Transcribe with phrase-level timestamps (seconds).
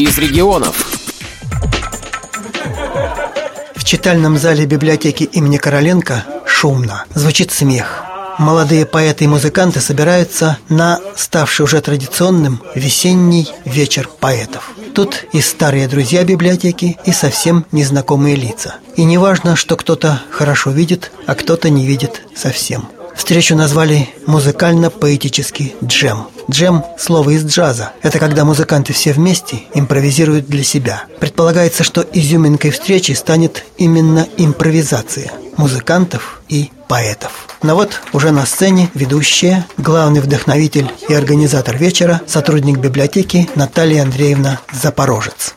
[0.00, 0.98] из регионов.
[3.74, 7.04] В читальном зале библиотеки имени Короленко шумно.
[7.14, 8.02] Звучит смех.
[8.38, 14.72] Молодые поэты и музыканты собираются на ставший уже традиционным весенний вечер поэтов.
[14.94, 18.76] Тут и старые друзья библиотеки, и совсем незнакомые лица.
[18.96, 22.88] И не важно, что кто-то хорошо видит, а кто-то не видит совсем.
[23.14, 26.28] Встречу назвали музыкально-поэтический джем.
[26.50, 27.92] Джем– слово из джаза.
[28.02, 31.04] Это когда музыканты все вместе импровизируют для себя.
[31.20, 37.46] Предполагается, что изюминкой встречи станет именно импровизация музыкантов и поэтов.
[37.62, 44.58] Но вот уже на сцене ведущая, главный вдохновитель и организатор вечера, сотрудник библиотеки Наталья Андреевна
[44.72, 45.54] Запорожец.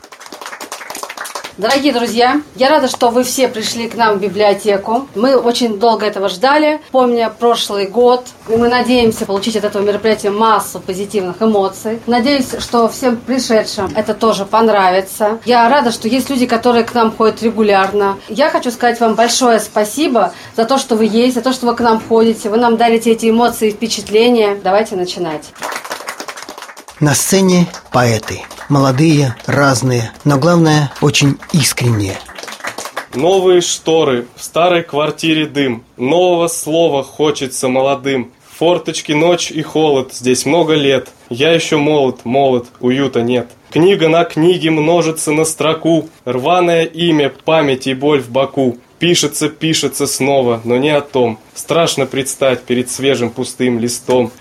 [1.56, 5.06] Дорогие друзья, я рада, что вы все пришли к нам в библиотеку.
[5.14, 8.26] Мы очень долго этого ждали, помня прошлый год.
[8.48, 12.00] И мы надеемся получить от этого мероприятия массу позитивных эмоций.
[12.08, 15.38] Надеюсь, что всем пришедшим это тоже понравится.
[15.44, 18.18] Я рада, что есть люди, которые к нам ходят регулярно.
[18.28, 21.76] Я хочу сказать вам большое спасибо за то, что вы есть, за то, что вы
[21.76, 22.50] к нам ходите.
[22.50, 24.58] Вы нам дарите эти эмоции и впечатления.
[24.60, 25.52] Давайте начинать.
[26.98, 28.42] На сцене поэты.
[28.68, 32.16] Молодые, разные, но главное, очень искренние.
[33.14, 38.32] Новые шторы, в старой квартире дым, Нового слова хочется молодым.
[38.58, 41.08] Форточки ночь и холод, здесь много лет.
[41.28, 43.50] Я еще молод, молод, уюта нет.
[43.70, 48.78] Книга на книге множится на строку, Рваное имя, память и боль в боку.
[48.98, 51.38] Пишется, пишется снова, но не о том.
[51.54, 54.32] Страшно предстать перед свежим пустым листом.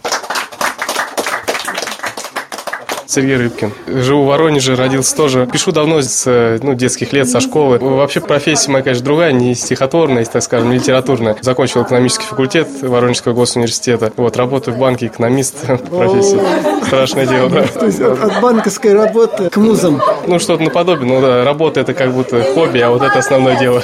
[3.05, 3.71] Сергей Рыбкин.
[3.87, 5.47] Живу в Воронеже, родился тоже.
[5.51, 7.79] Пишу давно с ну, детских лет, со школы.
[7.79, 11.35] Вообще профессия моя, конечно, другая, не стихотворная, так скажем, не литературная.
[11.41, 14.11] Закончил экономический факультет Воронежского госуниверситета.
[14.17, 15.55] Вот, работаю в банке, экономист
[15.89, 16.41] профессия.
[16.85, 17.63] Страшное дело, да.
[17.67, 20.01] То есть от, от банковской работы к музам.
[20.27, 21.07] Ну, что-то наподобие.
[21.07, 23.83] Ну да, работа это как будто хобби, а вот это основное дело.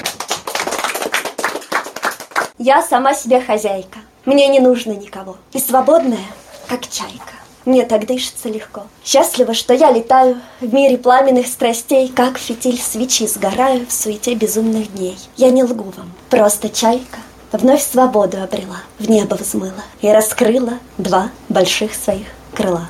[2.57, 3.99] Я сама себе хозяйка.
[4.25, 5.37] Мне не нужно никого.
[5.53, 6.19] И свободная,
[6.67, 7.33] как чайка.
[7.65, 8.83] Мне так дышится легко.
[9.03, 14.93] Счастлива, что я летаю в мире пламенных страстей, как фитиль свечи сгораю в суете безумных
[14.93, 15.17] дней.
[15.37, 17.19] Я не лгу вам, просто чайка
[17.51, 22.89] вновь свободу обрела, в небо взмыла и раскрыла два больших своих крыла.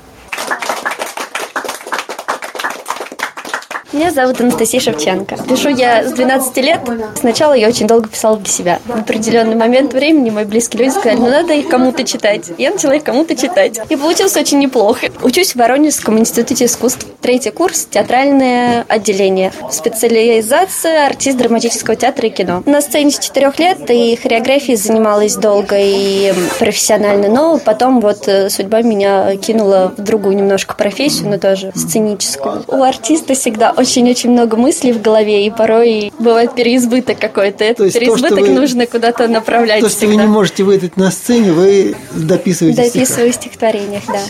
[3.92, 5.36] Меня зовут Анастасия Шевченко.
[5.50, 6.80] Пишу я с 12 лет.
[7.16, 8.80] Сначала я очень долго писала для себя.
[8.86, 12.52] В определенный момент времени мои близкие люди сказали, ну надо их кому-то читать.
[12.60, 13.80] Я начала их кому-то читать.
[13.90, 15.08] И получилось очень неплохо.
[15.24, 17.08] Учусь в Воронежском институте искусств.
[17.20, 19.52] Третий курс– театральное отделение.
[19.72, 22.62] Специализация– артист драматического театра и кино.
[22.68, 28.52] На сцене с четырех лет и хореографией занималась долго и профессионально, но потом вот э,
[28.52, 32.64] судьба меня кинула в другую немножко профессию, но тоже сценическую.
[32.68, 37.64] У артиста всегда очень-очень много мыслей в голове, и порой бывает переизбыток какой-то.
[37.64, 39.82] Этот переизбыток вы, нужно куда-то направлять.
[39.82, 40.16] То, что всегда.
[40.16, 44.22] вы не можете выдать на сцене, вы дописываете Дописываю в стихотворениях, да.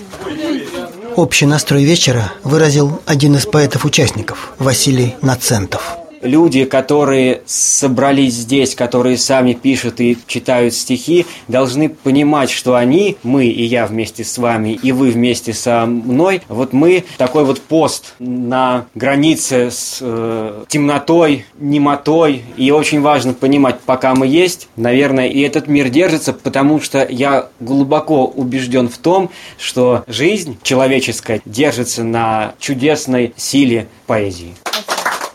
[1.16, 9.54] Общий настрой вечера выразил один из поэтов-участников, Василий Нацентов люди, которые собрались здесь, которые сами
[9.54, 14.92] пишут и читают стихи, должны понимать, что они, мы и я вместе с вами, и
[14.92, 22.44] вы вместе со мной, вот мы такой вот пост на границе с э, темнотой, немотой,
[22.58, 27.50] и очень важно понимать, пока мы есть, наверное, и этот мир держится, потому что я
[27.60, 34.56] глубоко убежден в том, что жизнь человеческая держится на чудесной силе поэзии.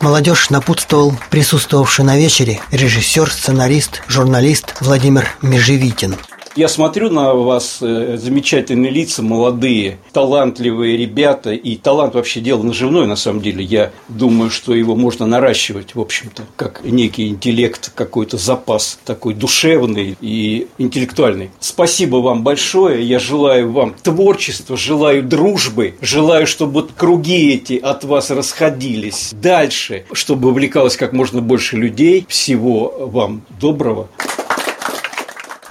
[0.04, 6.16] Молодежь напутствовал присутствовавший на вечере режиссер, сценарист, журналист Владимир Межевитин.
[6.56, 13.06] Я смотрю на вас, э, замечательные лица, молодые, талантливые ребята, и талант вообще дело наживное,
[13.06, 13.64] на самом деле.
[13.64, 20.16] Я думаю, что его можно наращивать, в общем-то, как некий интеллект, какой-то запас такой душевный
[20.20, 21.50] и интеллектуальный.
[21.58, 28.30] Спасибо вам большое, я желаю вам творчества, желаю дружбы, желаю, чтобы круги эти от вас
[28.30, 32.24] расходились дальше, чтобы увлекалось как можно больше людей.
[32.28, 34.08] Всего вам доброго.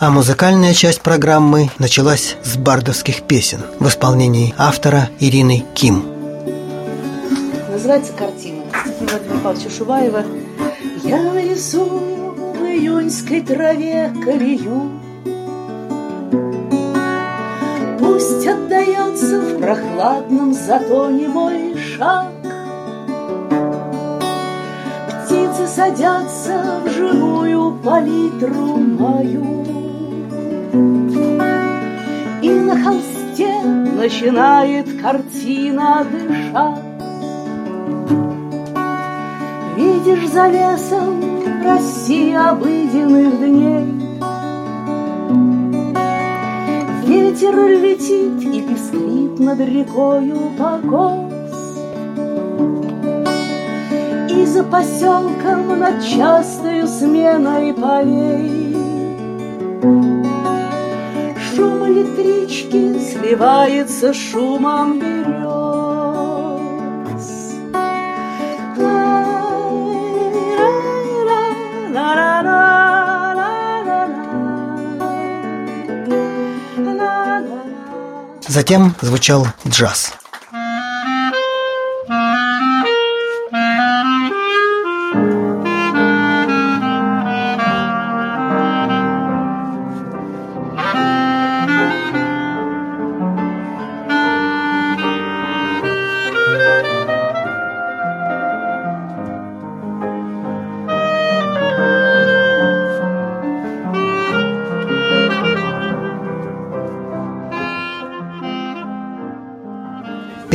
[0.03, 6.03] А музыкальная часть программы началась с бардовских песен в исполнении автора Ирины Ким.
[7.71, 8.65] Называется картина.
[8.99, 10.25] Владимира Павловича Шуваева.
[11.05, 14.91] «Я нарисую в июньской траве колею
[17.97, 22.27] Пусть отдается в прохладном затоне мой шаг
[25.23, 29.72] Птицы садятся в живую палитру мою
[34.03, 36.83] начинает картина дышать.
[39.77, 41.23] Видишь за лесом
[41.63, 43.85] России обыденных дней.
[47.05, 51.31] Ветер летит и песклит над рекою покос.
[54.29, 58.72] И за поселком над частою сменой полей
[62.13, 65.23] электрички сливается шумом берез
[78.47, 80.13] Затем звучал джаз.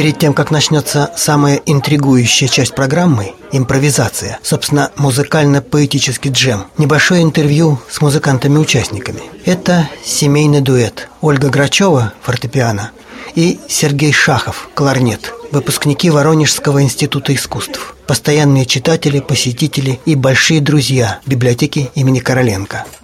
[0.08, 8.00] Перед тем, как начнется самая интригующая часть программы– импровизация, собственно, музыкально-поэтический джем, небольшое интервью с
[8.00, 9.20] музыкантами-участниками.
[9.44, 12.93] Это семейный дуэт Ольга Грачева– фортепиано
[13.34, 21.90] и Сергей Шахов– кларнет, выпускники Воронежского института искусств, постоянные читатели, посетители и большие друзья библиотеки
[21.94, 22.87] имени Короленко–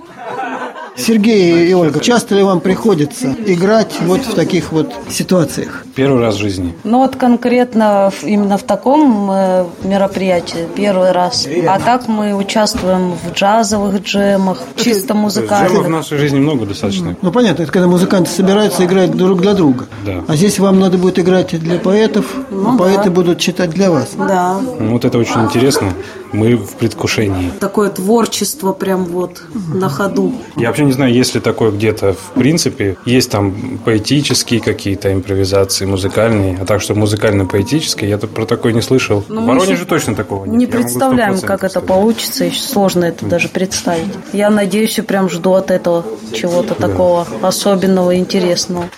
[0.97, 5.85] Сергей и Ольга, часто ли вам приходится играть вот в таких вот ситуациях?
[5.95, 6.75] Первый раз в жизни.
[6.85, 11.49] Ну вот конкретно именно в таком э, мероприятии первый раз.
[11.69, 15.73] А так мы участвуем в джазовых джемах, чисто музыкальных.
[15.73, 17.17] Джемов в нашей жизни много достаточно.
[17.21, 19.87] Ну понятно, это когда музыканты собираются играть друг для друга.
[20.07, 20.25] Да.
[20.29, 24.11] А здесь вам надо будет играть для поэтов, а поэты будут читать для вас.
[24.17, 24.59] Да.
[24.79, 25.93] Ну, Вот это очень интересно.
[26.35, 27.51] Мы в предвкушении.
[27.61, 29.43] Такое творчество прям вот
[29.73, 30.33] на ходу.
[30.57, 32.97] Я вообще не знаю, есть ли такое где-то в принципе.
[33.05, 36.59] Есть там поэтические какие-то импровизации, музыкальные.
[36.61, 39.25] А так, что музыкально-поэтические, я про такое не слышал.
[39.29, 40.57] Ну, в Воронеже точно такого нет.
[40.57, 41.89] Не Я представляем, 100% как это сказать.
[41.89, 44.13] получится, еще сложно это даже представить.
[44.33, 46.05] Я надеюсь и прям жду от этого
[46.35, 48.89] чего-то такого особенного, интересного.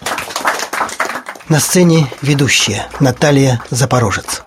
[1.48, 4.42] На сцене ведущая Наталья Запорожец.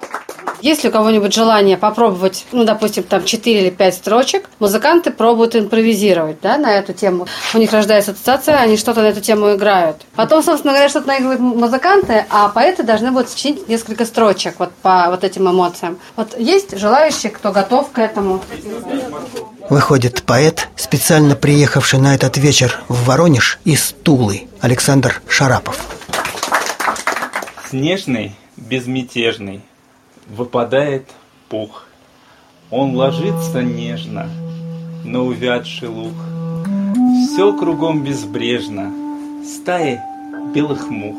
[0.61, 5.56] Есть ли у кого-нибудь желание попробовать, ну, допустим, там 4 или 5 строчек, музыканты пробуют
[5.56, 7.27] импровизировать, да, на эту тему.
[7.53, 9.97] У них рождается ассоциация, они что-то на эту тему играют.
[10.15, 15.07] Потом, собственно говоря, что-то наигрывают музыканты, а поэты должны будут сочинить несколько строчек вот по
[15.09, 15.97] вот этим эмоциям.
[16.15, 18.41] Вот есть желающие, кто готов к этому?
[19.69, 25.79] Выходит поэт, специально приехавший на этот вечер в Воронеж из Тулы, Александр Шарапов.
[27.69, 29.61] Снежный, безмятежный,
[30.29, 31.09] выпадает
[31.49, 31.85] пух.
[32.71, 34.29] Он ложится нежно
[35.03, 36.13] на увядший луг.
[37.25, 38.91] Все кругом безбрежно,
[39.43, 39.99] стаи
[40.53, 41.15] белых мух.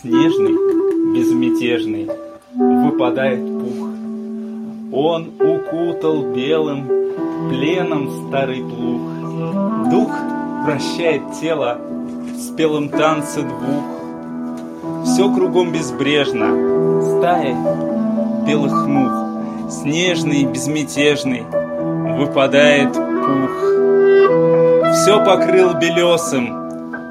[0.00, 2.08] Снежный, безмятежный,
[2.54, 3.88] выпадает пух.
[4.92, 6.88] Он укутал белым
[7.48, 9.90] пленом старый плуг.
[9.90, 10.10] Дух
[10.64, 11.78] вращает тело
[12.34, 15.04] в спелом танце двух.
[15.04, 17.99] Все кругом безбрежно, стаи
[18.50, 21.44] белых мух, снежный, безмятежный,
[22.18, 23.52] выпадает пух.
[24.92, 26.46] Все покрыл белесым,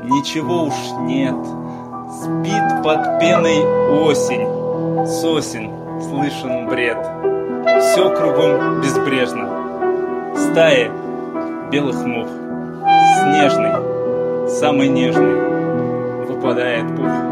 [0.04, 1.38] ничего уж нет,
[2.20, 3.64] спит под пеной
[4.04, 6.98] осень, сосен слышен бред.
[7.80, 9.48] Все кругом безбрежно,
[10.36, 10.92] стаи
[11.72, 12.28] белых мух,
[13.24, 17.29] снежный, самый нежный, выпадает пух.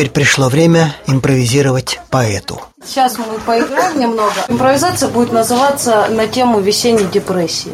[0.00, 2.58] Теперь пришло время импровизировать поэту.
[2.82, 4.32] Сейчас мы поиграем немного.
[4.48, 7.72] Импровизация будет называться на тему весенней депрессии.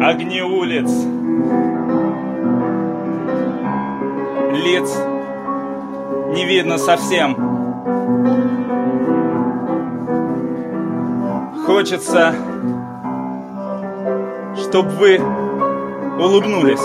[0.00, 0.88] Огни улиц,
[4.64, 4.96] лиц
[6.34, 7.34] не видно совсем.
[11.66, 12.34] Хочется,
[14.56, 15.20] чтобы вы
[16.18, 16.80] улыбнулись.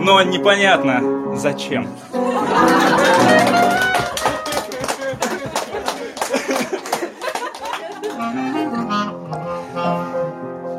[0.00, 1.88] Но непонятно зачем.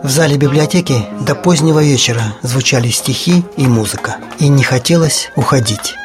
[0.05, 5.95] В зале библиотеки до позднего вечера звучали стихи и музыка, и не хотелось уходить.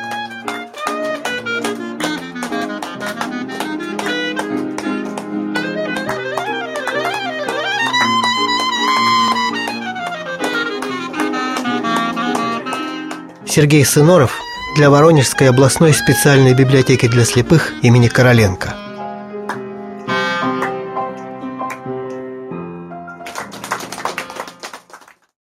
[13.47, 14.41] Сергей Сыноров
[14.77, 18.77] для Воронежской областной специальной библиотеки для слепых имени Короленко–